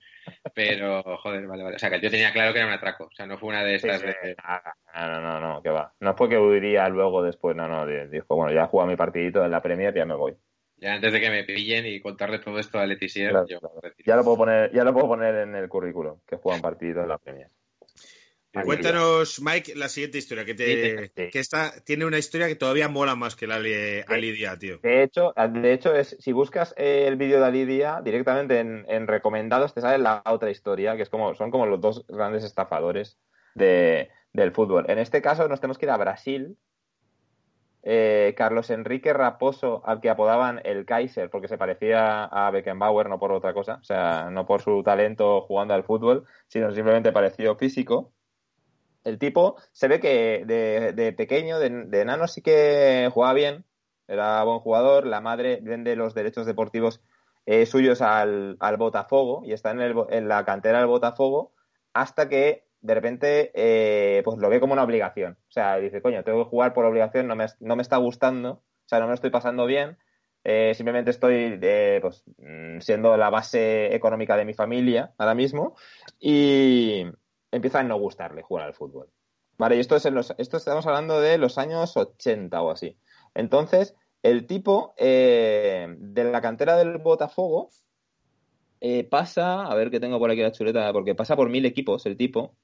[0.55, 1.77] Pero, joder, vale, vale.
[1.77, 3.05] O sea, que tío tenía claro que era un atraco.
[3.05, 4.37] O sea, no fue una de estas sí, de...
[4.37, 4.77] nada.
[4.95, 5.95] No, no, no, que va.
[6.01, 7.87] No es porque huiría luego después, no, no.
[7.87, 10.37] Dijo, bueno, ya he jugado mi partidito en la Premier, ya me voy.
[10.77, 13.61] Ya antes de que me pillen y contarle todo esto a Leticia, Claro, yo...
[13.61, 13.81] claro.
[14.05, 17.09] Ya lo puedo poner, ya lo puedo poner en el currículum, que juegan partido en
[17.09, 17.49] la Premier.
[18.63, 20.65] Cuéntanos, Mike, la siguiente historia, que, te,
[21.07, 21.31] Sí, sí.
[21.31, 24.79] que esta tiene una historia que todavía mola más que la de Ali Dia, tío.
[24.79, 29.75] De hecho, de hecho es, si buscas el vídeo de Alidia, directamente en, en recomendados
[29.75, 33.19] te sale la otra historia, que es como, son como los dos grandes estafadores
[33.57, 34.89] de, del fútbol.
[34.89, 36.57] En este caso nos tenemos que ir a Brasil.
[37.87, 43.18] Eh, Carlos Enrique Raposo, al que apodaban el Kaiser, porque se parecía a Beckenbauer, no
[43.18, 47.57] por otra cosa, o sea, no por su talento jugando al fútbol, sino simplemente pareció
[47.57, 48.12] físico.
[49.05, 53.66] El tipo se ve que de, pequeño, de, de enano, sí que jugaba bien,
[54.09, 55.07] era buen jugador.
[55.07, 57.03] La madre vende los derechos deportivos
[57.47, 61.53] eh, suyos al, al Botafogo y está en, el, en, la cantera del Botafogo
[61.92, 65.38] hasta que de repente eh, pues lo ve como una obligación.
[65.49, 68.51] O sea, dice, coño, tengo que jugar por obligación, no me, no me está gustando,
[68.51, 69.97] o sea, no me lo estoy pasando bien.
[70.44, 72.23] Eh, simplemente estoy eh, pues,
[72.81, 75.75] siendo la base económica de mi familia ahora mismo
[76.20, 77.07] y
[77.51, 79.09] empieza a no gustarle jugar al fútbol.
[79.57, 82.99] Vale, y esto es en los, esto estamos hablando de los años 80 o así.
[83.35, 85.97] Entonces, el tipo de
[86.31, 87.70] la cantera del Botafogo
[89.09, 92.18] pasa, a ver que tengo por aquí la chuleta, porque pasa por mil equipos el
[92.18, 92.55] tipo,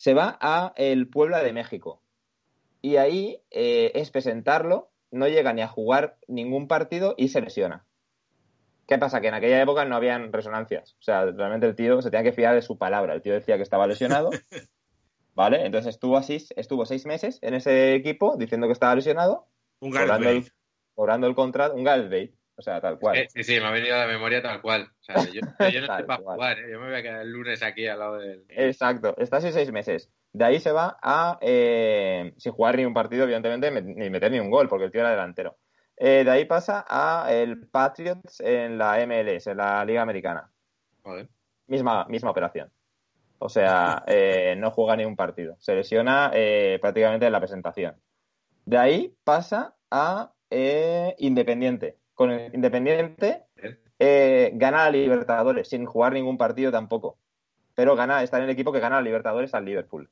[0.00, 2.02] se va a el Puebla de México.
[2.80, 7.84] Y ahí eh, es presentarlo, no llega ni a jugar ningún partido y se lesiona.
[8.88, 9.20] ¿Qué pasa?
[9.20, 10.96] Que en aquella época no habían resonancias.
[11.00, 13.12] O sea, realmente el tío se tenía que fiar de su palabra.
[13.12, 14.30] El tío decía que estaba lesionado.
[15.34, 15.66] ¿Vale?
[15.66, 19.48] Entonces estuvo así, estuvo seis meses en ese equipo diciendo que estaba lesionado.
[19.80, 20.50] Un cobrando el,
[20.94, 22.34] cobrando el contrato, un Gareth.
[22.60, 23.16] O sea, tal cual.
[23.16, 24.82] Eh, sí, sí, me ha venido a la memoria tal cual.
[24.82, 26.70] O sea, yo, yo no estoy para jugar, ¿eh?
[26.70, 28.44] Yo me voy a quedar el lunes aquí al lado del...
[28.50, 30.10] Exacto, está así seis meses.
[30.34, 34.30] De ahí se va a, eh, sin jugar ni un partido, evidentemente, me- ni meter
[34.30, 35.56] ni un gol, porque el tío era delantero.
[35.96, 40.50] Eh, de ahí pasa a el Patriots en la MLS, en la Liga Americana.
[41.02, 41.28] Joder.
[41.66, 42.70] Misma, misma operación.
[43.38, 45.56] O sea, eh, no juega ni un partido.
[45.60, 47.96] Se lesiona eh, prácticamente en la presentación.
[48.66, 51.96] De ahí pasa a eh, Independiente.
[52.20, 53.44] Con el Independiente
[53.98, 57.16] eh, gana la Libertadores, sin jugar ningún partido tampoco.
[57.74, 60.10] Pero gana, está en el equipo que gana la Libertadores al Liverpool.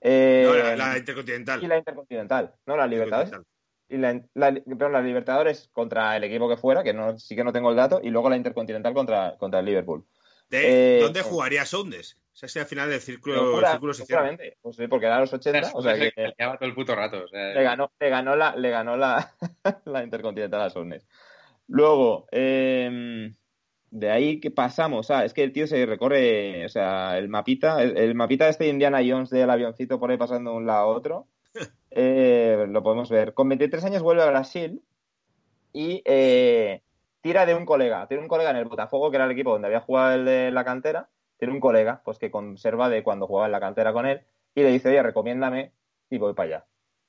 [0.00, 1.62] Eh, No, la, la Intercontinental.
[1.62, 3.30] y la Intercontinental, no la Libertadores.
[3.88, 7.44] Y la, la- perdón, la Libertadores contra el equipo que fuera, que no, sí que
[7.44, 10.04] no tengo el dato, y luego la Intercontinental contra, contra el Liverpool.
[10.50, 11.22] De- Eh, ¿Dónde eh.
[11.22, 12.18] jugaría Soundes?
[12.32, 14.36] O sea, si al final del círculo, el Segura- círculo se cierra.
[14.62, 17.24] pues sí, porque era a los 80, o sea que Le todo el puto rato.
[17.24, 19.32] o sea, le ganó, le ganó la, le ganó la,
[19.84, 21.06] la Intercontinental a Sounders.
[21.68, 23.30] Luego, eh,
[23.90, 27.82] de ahí que pasamos, ah, es que el tío se recorre, o sea, el mapita,
[27.82, 30.80] el, el mapita este de Indiana Jones del avioncito por ahí pasando de un lado
[30.80, 31.26] a otro,
[31.90, 33.34] eh, lo podemos ver.
[33.34, 34.82] Con 23 años vuelve a Brasil
[35.74, 36.82] y eh,
[37.20, 39.66] tira de un colega, tiene un colega en el Botafogo, que era el equipo donde
[39.68, 41.08] había jugado el de la cantera,
[41.42, 44.20] tiene un colega, pues que conserva de cuando jugaba en la cantera con él,
[44.54, 45.72] y le dice, oye, recomiéndame,
[46.08, 46.66] y voy para allá.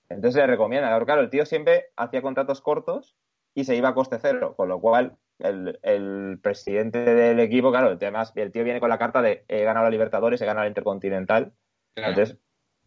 [0.10, 3.16] Entonces le recomienda, Pero claro, el tío siempre hacía contratos cortos
[3.54, 7.92] y se iba a coste cero, con lo cual el, el presidente del equipo, claro,
[7.92, 10.46] el, tema es- el tío viene con la carta de he ganado la Libertadores, he
[10.48, 11.54] ganado la Intercontinental,
[11.94, 12.10] claro.
[12.10, 12.40] entonces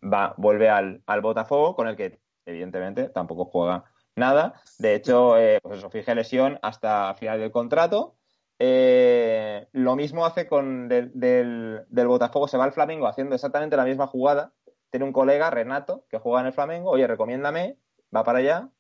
[0.03, 3.85] va, vuelve al, al Botafogo, con el que evidentemente tampoco juega
[4.17, 4.61] nada.
[4.81, 8.17] De hecho, eh, pues eso, fije lesión hasta final del contrato.
[8.59, 13.77] Eh, lo mismo hace con del, del, del Botafogo, se va al Flamengo haciendo exactamente
[13.77, 14.53] la misma jugada.
[14.91, 17.77] Tiene un colega, Renato, que juega en el Flamengo, oye, recomiéndame,
[18.15, 18.71] va para allá,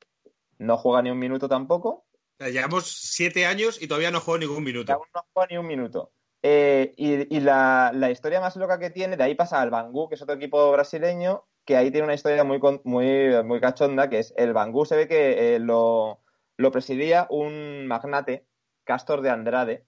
[0.59, 2.07] no juega ni un minuto tampoco,
[2.39, 4.93] llevamos siete años y todavía no juego ningún y minuto.
[4.93, 6.13] aún no juega ni un minuto.
[6.43, 10.09] Eh, y y la, la historia más loca que tiene, de ahí pasa al Bangú,
[10.09, 14.21] que es otro equipo brasileño, que ahí tiene una historia muy, muy, muy cachonda, que
[14.21, 16.21] es el Bangú se ve que eh, lo,
[16.57, 18.47] lo presidía un magnate,
[18.87, 19.85] Castor de Andrade,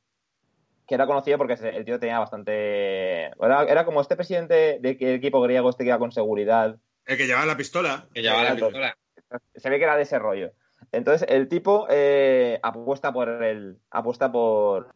[0.87, 3.27] que era conocido porque el tío tenía bastante...
[3.27, 7.17] Era, era como este presidente de que equipo griego, este que iba con seguridad, El
[7.17, 8.07] que llevaba la pistola.
[8.13, 8.99] Que llevaba la pistola.
[9.55, 10.53] se ve que era de ese rollo.
[10.93, 14.95] Entonces, el tipo eh, apuesta por el apuesta por,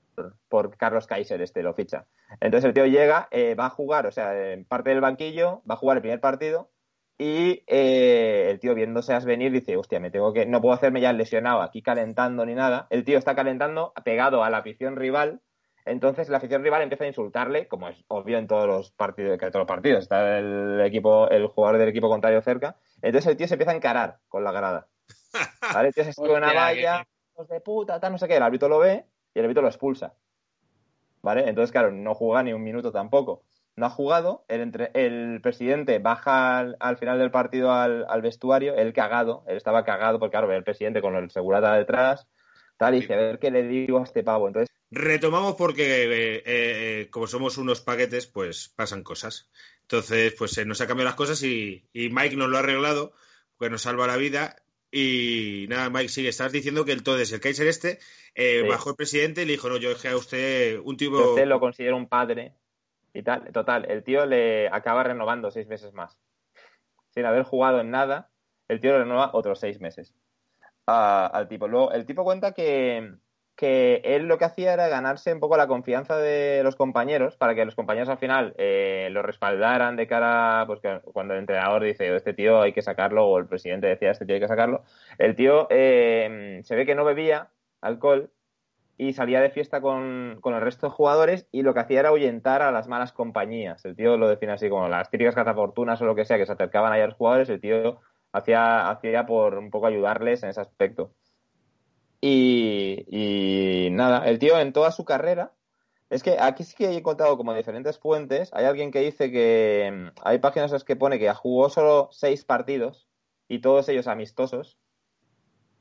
[0.49, 2.07] por Carlos Kaiser, este lo ficha.
[2.41, 5.75] Entonces el tío llega, eh, va a jugar, o sea, en parte del banquillo, va
[5.75, 6.71] a jugar el primer partido
[7.19, 11.01] y eh, el tío viéndose a venir dice, hostia, me tengo que, no puedo hacerme
[11.01, 12.87] ya lesionado aquí calentando ni nada.
[12.91, 15.41] El tío está calentando pegado a la afición rival.
[15.85, 19.47] Entonces la afición rival empieza a insultarle, como es obvio en todos los partidos, que
[19.47, 22.77] en todos los partidos está el equipo, el jugador del equipo contrario cerca.
[23.03, 24.89] Entonces el tío se empieza a encarar con la grada.
[25.75, 25.89] ¿Vale?
[25.89, 28.37] El tío se sube una valla, hijos de puta, tal, no sé qué.
[28.37, 30.15] El árbitro lo ve y el árbitro lo expulsa.
[31.21, 31.49] ¿Vale?
[31.49, 33.45] Entonces, claro, no juega ni un minuto tampoco.
[33.75, 38.21] No ha jugado, el, entre- el presidente baja al, al final del partido al, al
[38.21, 42.27] vestuario, él cagado, él estaba cagado porque, claro, el presidente con el segurata detrás,
[42.77, 44.47] tal, y dice, a ver qué le digo a este pavo.
[44.49, 49.51] Entonces, Retomamos porque, eh, eh, como somos unos paquetes, pues pasan cosas.
[49.81, 53.13] Entonces, pues se nos ha cambiado las cosas y, y Mike nos lo ha arreglado,
[53.57, 54.57] pues nos salva la vida.
[54.91, 58.01] Y nada, Mike, sigue, estás diciendo que el Todes, el Kaiser este,
[58.35, 58.69] eh, Sí.
[58.69, 61.19] bajó el presidente y le dijo, no, yo dejé a usted un tipo...
[61.19, 62.53] yo usted lo considero un padre
[63.13, 63.53] y tal.
[63.53, 66.19] Total, el tío le acaba renovando seis meses más.
[67.11, 68.31] Sin haber jugado en nada,
[68.69, 70.15] el tío le renueva otros seis meses
[70.87, 71.69] a- al tipo.
[71.69, 73.15] Luego, el tipo cuenta que,
[73.55, 77.55] que él lo que hacía era ganarse un poco la confianza de los compañeros para
[77.55, 82.15] que los compañeros al final eh, lo respaldaran de cara, pues cuando el entrenador dice,
[82.17, 84.85] este tío hay que sacarlo, o el presidente decía, este tío hay que sacarlo,
[85.19, 88.31] el tío eh, se ve que no bebía alcohol
[88.99, 92.09] y salía de fiesta con, con el resto de jugadores y lo que hacía era
[92.11, 93.85] ahuyentar a las malas compañías.
[93.85, 96.53] El tío lo define así como las típicas cazafortunas o lo que sea que se
[96.53, 98.01] acercaban ahí a los jugadores, el tío
[98.33, 101.13] hacía, hacía por un poco ayudarles en ese aspecto.
[102.21, 105.53] Y, y nada, el tío en toda su carrera,
[106.13, 108.51] es que aquí sí que he encontrado como diferentes fuentes.
[108.53, 112.11] Hay alguien que dice que mm, hay páginas en las que pone que jugó solo
[112.13, 113.09] seis partidos
[113.49, 114.79] y todos ellos amistosos.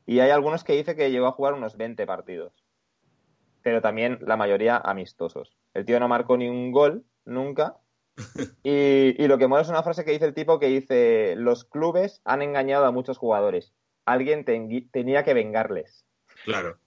[0.06, 2.61] Y hay algunos que dice que llegó a jugar unos 20 partidos.
[3.64, 5.56] Pero también la mayoría amistosos.
[5.74, 7.76] El tío no marcó ni un gol nunca.
[8.64, 11.64] Y, y lo que mola es una frase que dice el tipo que dice, los
[11.66, 13.74] clubes han engañado a muchos jugadores.
[14.06, 16.06] Alguien ten- tenía que vengarles.
[16.44, 16.78] Claro.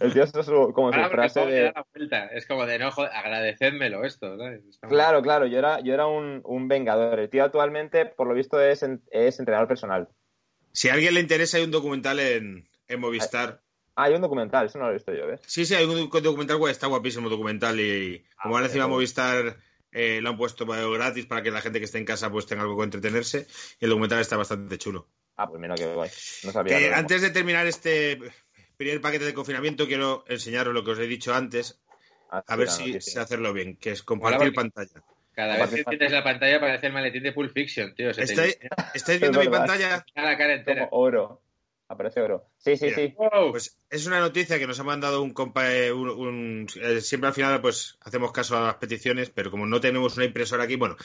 [0.00, 1.62] El tío es su- como su frase de...
[1.64, 2.26] da la vuelta.
[2.26, 4.36] Es como de no, joder, agradecedmelo esto.
[4.38, 4.64] ¿sabes?
[4.68, 7.18] Es como- Claro, claro, yo era, yo era un, un vengador.
[7.18, 10.08] El tío actualmente, por lo visto, es, en- es entrenador personal.
[10.72, 13.60] Si a alguien le interesa, hay un documental en, en Movistar.
[13.96, 15.40] Ah, hay un documental, eso no lo he visto yo, ¿ves?
[15.46, 18.88] Sí, sí, hay un documental, guay, está guapísimo el documental y como han encima.
[18.88, 19.56] Movistar
[19.92, 22.62] eh, lo han puesto gratis para que la gente que esté en casa pues tenga
[22.62, 23.46] algo que entretenerse
[23.80, 25.08] y el documental está bastante chulo.
[25.36, 26.10] Ah, pues mira que guay.
[26.44, 26.78] No sabía.
[26.78, 28.18] Que antes de terminar este
[28.76, 31.80] primer paquete de confinamiento quiero enseñaros lo que os he dicho antes,
[32.30, 33.12] Ah, a sí, ver si noticia.
[33.12, 35.04] sé hacerlo bien, que es compartir pantalla.
[35.34, 38.10] Cada vez que es tienes la pantalla parece el maletín de Pulp Fiction, tío.
[38.10, 40.04] ¿Estáis, viendo mi pantalla?
[40.16, 40.88] la cara entera.
[40.88, 41.43] Como oro.
[41.88, 42.46] Aparece oro.
[42.56, 42.96] Sí, sí, Mira.
[42.96, 43.14] sí.
[43.50, 45.72] Pues es una noticia que nos ha mandado un compa.
[45.72, 49.66] eh, un- un- eh, siempre al final, pues hacemos caso a las peticiones, pero como
[49.66, 50.96] no tenemos una impresora aquí, bueno.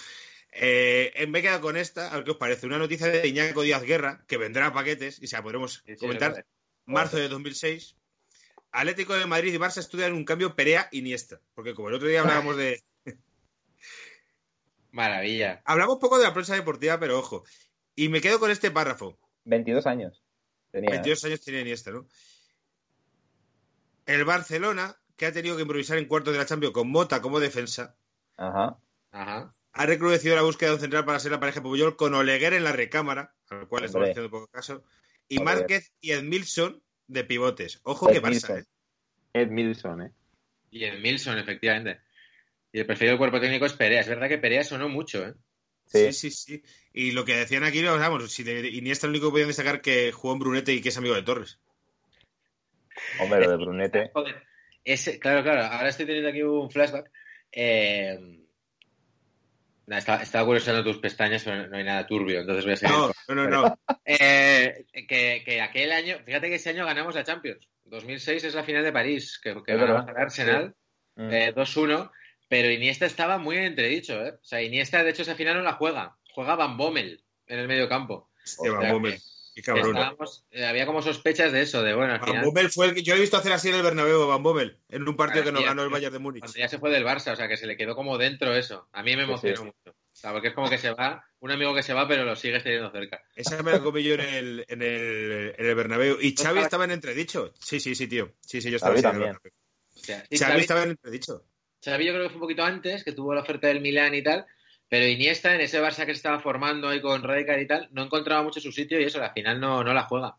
[0.51, 2.65] eh, me he quedado con esta, a ver qué os parece.
[2.65, 5.93] Una noticia de Iñaco Díaz Guerra, que vendrá a paquetes y se la podremos Sí,
[5.93, 6.45] sí, comentar.
[6.85, 7.95] Marzo de 2006.
[8.71, 11.39] Atlético de Madrid y Barça estudian un cambio Perea-Iniesta.
[11.53, 12.81] Porque como el otro día hablábamos de.
[14.91, 15.61] Maravilla.
[15.65, 17.43] Hablamos poco de la prensa deportiva, pero ojo.
[17.95, 19.17] Y me quedo con este párrafo.
[19.45, 20.23] 22 años.
[20.71, 20.89] Tenía.
[20.89, 20.93] ¿eh?
[20.93, 22.07] 22 años tiene Iniesta, ¿no?
[24.05, 27.39] El Barcelona, que ha tenido que improvisar en cuartos de la Champions con Mota como
[27.39, 27.95] defensa,
[28.37, 28.77] Ajá.
[29.11, 29.53] Ajá.
[29.73, 32.63] ha recrudecido la búsqueda de un central para ser la pareja Puyol con Oleguer en
[32.63, 34.83] la recámara, al cual estamos haciendo poco caso,
[35.27, 35.57] y Oleguer.
[35.57, 37.79] Márquez y Edmilson de pivotes.
[37.83, 38.57] Ojo que Edmilson.
[38.57, 38.65] Barça, ¿eh?
[39.33, 40.11] Ed Milson, ¿eh?
[40.71, 42.01] Y el Milson, efectivamente.
[42.71, 44.01] Y el preferido del cuerpo técnico es Perea.
[44.01, 45.33] Es verdad que Perea sonó mucho, ¿eh?
[45.89, 46.13] Sí, Sí.
[46.13, 46.63] sí, sí.
[46.93, 50.11] Y lo que decían aquí, vamos, si de Iniesta lo único que podían destacar que
[50.11, 51.59] jugó en Brunete y que es amigo de Torres.
[53.19, 54.11] Hombre, lo de Brunete.
[54.13, 54.43] Joder.
[54.83, 55.63] Ese, claro, claro.
[55.63, 57.11] Ahora estoy teniendo aquí un flashback.
[57.51, 58.39] Eh...
[59.87, 62.95] estaba, estaba curiosando tus pestañas, pero no hay nada turbio, entonces voy a seguir.
[62.95, 63.79] No, no, no, no.
[64.05, 67.67] Eh, que, que aquel año, fíjate que ese año ganamos la Champions.
[67.85, 70.75] 2006 es la final de París, que, que ganamos al Arsenal
[71.15, 71.33] Mm.
[71.33, 72.11] eh, 2-1,
[72.49, 74.31] pero Iniesta estaba muy entredicho, ¿eh?
[74.31, 76.17] O sea, Iniesta, de hecho, esa final no la juega.
[76.33, 78.29] Juega Van Bommel en el medio campo.
[78.43, 79.19] Hostia, O Van Bommel.
[79.55, 79.97] Qué cabrón.
[80.51, 83.03] Eh, había como sospechas de eso, de bueno, al Van final, Bommel fue el que
[83.03, 85.63] yo he visto hacer así en el Bernabéu, Van Bommel, en un partido que nos
[85.63, 86.41] ganó el Bayern de Múnich.
[86.41, 88.87] cuando ya se fue del Barça, o sea, que se le quedó como dentro eso.
[88.93, 89.63] A mí me emocionó sí.
[89.63, 89.97] mucho.
[89.97, 92.35] O sea, porque es como que se va, un amigo que se va, pero lo
[92.35, 93.21] sigues teniendo cerca.
[93.35, 96.17] Esa me la comí yo en el, en el, en el Bernabéu.
[96.21, 97.53] Y Xavi estaba en entredicho.
[97.59, 98.33] Sí, sí, sí, tío.
[98.41, 99.11] Sí, sí, yo estaba en el.
[99.11, 99.51] Bernabéu.
[99.95, 101.43] O sea, sí, Xavi Xavi- estaba en entredicho.
[101.83, 104.21] Xavi yo creo que fue un poquito antes, que tuvo la oferta del Milán y
[104.23, 104.45] tal,
[104.87, 108.03] pero Iniesta en ese Barça que se estaba formando ahí con Rijkaard y tal, no
[108.03, 110.35] encontraba mucho su sitio y eso, al final no, no la juega.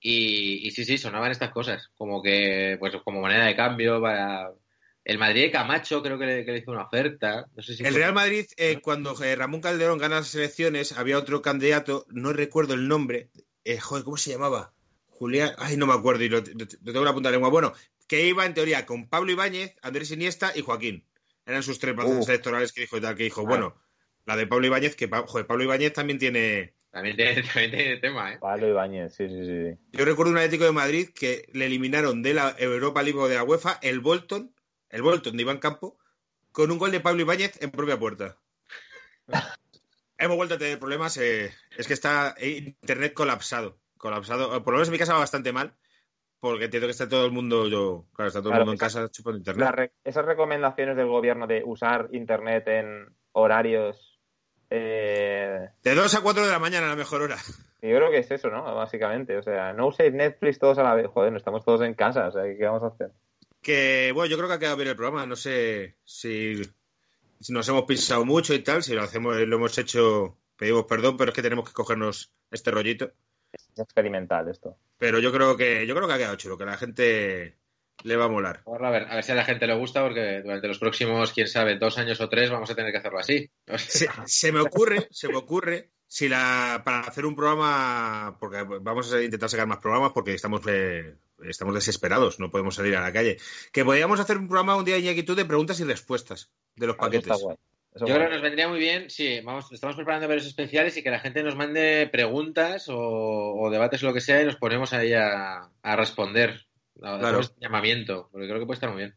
[0.00, 4.50] Y, y sí, sí, sonaban estas cosas, como que, pues como moneda de cambio para...
[5.02, 7.82] El Madrid de Camacho creo que le, que le hizo una oferta, no sé si...
[7.82, 12.32] El fue- Real Madrid, eh, cuando Ramón Calderón gana las elecciones, había otro candidato, no
[12.32, 13.28] recuerdo el nombre.
[13.64, 14.72] Eh, joder, ¿cómo se llamaba?
[15.08, 17.48] Julián, ay, no me acuerdo y lo, lo- lo tengo en la punta de lengua.
[17.50, 17.72] Bueno,
[18.10, 21.06] que iba en teoría con Pablo Ibáñez, Andrés Iniesta y Joaquín.
[21.46, 23.44] Eran sus tres plazas electorales que dijo y tal, que dijo, Ah.
[23.44, 23.76] bueno,
[24.26, 26.74] la de Pablo Ibáñez, que joder, Pablo Ibáñez también tiene.
[26.90, 28.38] También tiene, también tiene tema, ¿eh?
[28.40, 29.78] Pablo Ibáñez, sí, sí, sí.
[29.92, 33.36] Yo recuerdo un Atlético de Madrid que le eliminaron de la Europa League o de
[33.36, 34.52] la UEFA el Bolton,
[34.88, 35.96] el Bolton de Iván Campo,
[36.50, 38.38] con un gol de Pablo Ibáñez en propia puerta.
[40.18, 41.16] Hemos vuelto a tener problemas.
[41.16, 43.78] eh, es que está eh, internet colapsado.
[43.98, 44.64] Colapsado.
[44.64, 45.76] Por lo menos en mi casa va bastante mal.
[46.40, 49.10] Porque entiendo que está todo el mundo, yo, claro, está todo el mundo en casa
[49.10, 49.68] chupando internet.
[49.72, 54.18] Re- esas recomendaciones del gobierno de usar internet en horarios.
[54.70, 57.36] Eh, De 2 a 4 de la mañana, la mejor hora.
[57.82, 58.62] yo creo que es eso, ¿no?
[58.74, 59.36] Básicamente.
[59.36, 61.08] O sea, no uséis Netflix todos a la vez.
[61.08, 62.28] Joder, no estamos todos en casa.
[62.28, 63.10] O sea, ¿qué vamos a hacer?
[63.60, 65.26] Que, bueno, yo creo que ha quedado bien el programa.
[65.26, 66.62] No sé si,
[67.40, 68.82] si nos hemos pisado mucho y tal.
[68.82, 72.70] Si lo hacemos, lo hemos hecho, pedimos perdón, pero es que tenemos que cogernos este
[72.70, 73.10] rollito.
[73.52, 74.76] Es experimental esto.
[74.98, 77.56] Pero yo creo que, yo creo que ha quedado chulo, que a la gente
[78.02, 78.62] le va a molar.
[78.66, 81.48] A ver, a ver si a la gente le gusta, porque durante los próximos, quién
[81.48, 83.50] sabe, dos años o tres vamos a tener que hacerlo así.
[83.68, 88.36] O sea, Se, se me ocurre, se me ocurre, si la, para hacer un programa,
[88.40, 92.96] porque vamos a intentar sacar más programas porque estamos, eh, estamos desesperados, no podemos salir
[92.96, 93.38] a la calle,
[93.72, 96.96] que podríamos hacer un programa un día, Iñaki, tú, de preguntas y respuestas de los
[96.96, 97.44] paquetes.
[97.92, 101.02] Eso Yo creo que nos vendría muy bien, sí, vamos, estamos preparando varios especiales y
[101.02, 104.56] que la gente nos mande preguntas o, o debates o lo que sea y nos
[104.56, 106.66] ponemos ahí a, a responder.
[107.02, 107.40] A- Claro.
[107.40, 109.16] este llamamiento, porque creo que puede estar muy bien.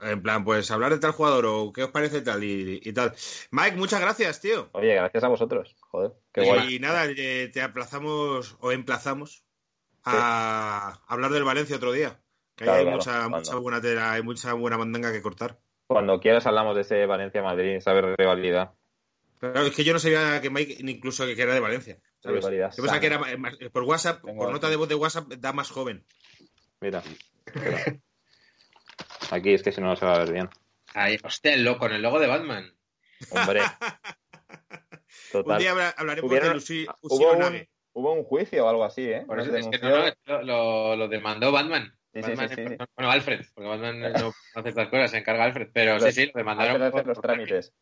[0.00, 3.14] En plan, pues hablar de tal jugador o qué os parece tal y, y tal.
[3.50, 4.68] Mike, muchas gracias, tío.
[4.72, 5.74] Oye, gracias a vosotros.
[5.80, 6.74] Joder, qué guay.
[6.74, 9.44] Y nada, eh, te aplazamos o emplazamos
[10.04, 12.20] a hablar del Valencia otro día.
[12.56, 15.58] Que ahí Claro, hay claro, mucha, mucha buena tela, hay mucha buena mandanga que cortar.
[15.86, 18.72] Cuando quieras hablamos de ese Valencia-Madrid, esa rivalidad.
[19.40, 21.98] Pero es que yo no sabía que Mike ni incluso que era de Valencia.
[22.20, 22.38] ¿sabes?
[22.38, 25.28] Rivalidad Yo pensaba que era más- por WhatsApp, Tengo por nota de voz de WhatsApp,
[25.34, 26.04] da más joven.
[26.80, 27.02] Mira.
[27.46, 27.98] espera.
[29.30, 30.48] Aquí es que si no, no se va a ver bien.
[30.94, 32.72] Ahí, hostia, el logo, con el logo de Batman.
[33.30, 33.60] Hombre.
[35.34, 35.58] Un Total.
[35.58, 39.24] día habla- hablaremos de Lucy, hubo, un, hubo un juicio o algo así, ¿eh?
[39.26, 41.92] Por eso es que no, no, lo- lo demandó Batman.
[42.14, 42.76] Sí, sí, Batman sí, sí, es- sí.
[42.96, 45.68] Bueno, Alfred, porque Batman no hace estas cosas, se encarga Alfred.
[45.72, 46.72] Pero sí, Los- sí, lo demandaron.
[46.74, 47.72] Alfred hace por- los por- trámites.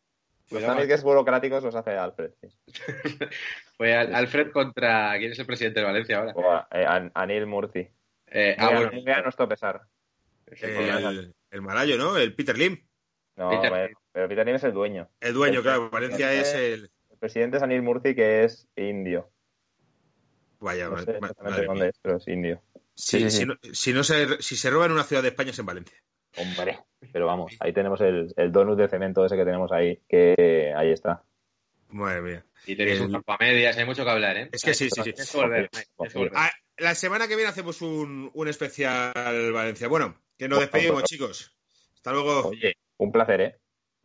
[0.49, 2.31] Los Cuidado, trámites burocráticos los hace Alfred.
[2.41, 2.49] sí.
[3.77, 5.17] Fue Al- Alfred contra.
[5.17, 6.67] ¿Quién es el presidente de Valencia ahora?
[6.71, 7.87] Eh, An- Anil Murti.
[8.27, 9.13] Eh, ah, bueno.
[9.15, 9.81] a nuestro pesar.
[10.47, 12.17] El, el malayo, ¿no?
[12.17, 12.77] El Peter Lim.
[13.35, 15.09] No, Peter pero, pero Peter Lim es el dueño.
[15.21, 15.89] El dueño, El- claro.
[15.89, 16.91] Valencia el- es el.
[17.09, 19.29] El presidente es Anil Murti, que es indio.
[20.59, 21.89] Vaya, No sé ma- exactamente madre dónde mía.
[21.89, 22.61] es, pero es indio.
[22.95, 25.29] Si, Sí, sí, si no, si, no se, si se roba en una ciudad de
[25.29, 25.97] España es en Valencia.
[26.37, 26.79] Hombre,
[27.11, 30.91] pero vamos, ahí tenemos el, el donut de cemento ese que tenemos ahí, que ahí
[30.91, 31.23] está.
[31.89, 32.45] Madre mía.
[32.65, 34.49] Y tenéis El- un medias, hay mucho que hablar, ¿eh?
[34.51, 35.37] Es que sí, sí, sí.
[35.37, 35.69] Volver.
[36.35, 39.87] Ah, la semana que viene hacemos un, un especial Valencia.
[39.87, 41.55] Bueno, que nos despedimos, chicos.
[41.95, 42.47] Hasta luego.
[42.49, 43.55] Oye, un placer, ¿eh?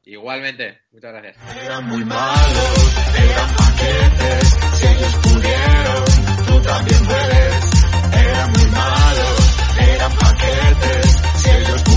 [0.04, 1.36] Igualmente, muchas gracias.
[1.64, 6.04] Eran muy malos, eran paquetes, si ellos pudieron,
[6.46, 7.57] tú también puedes
[10.50, 11.10] paquetes.
[11.42, 11.87] Si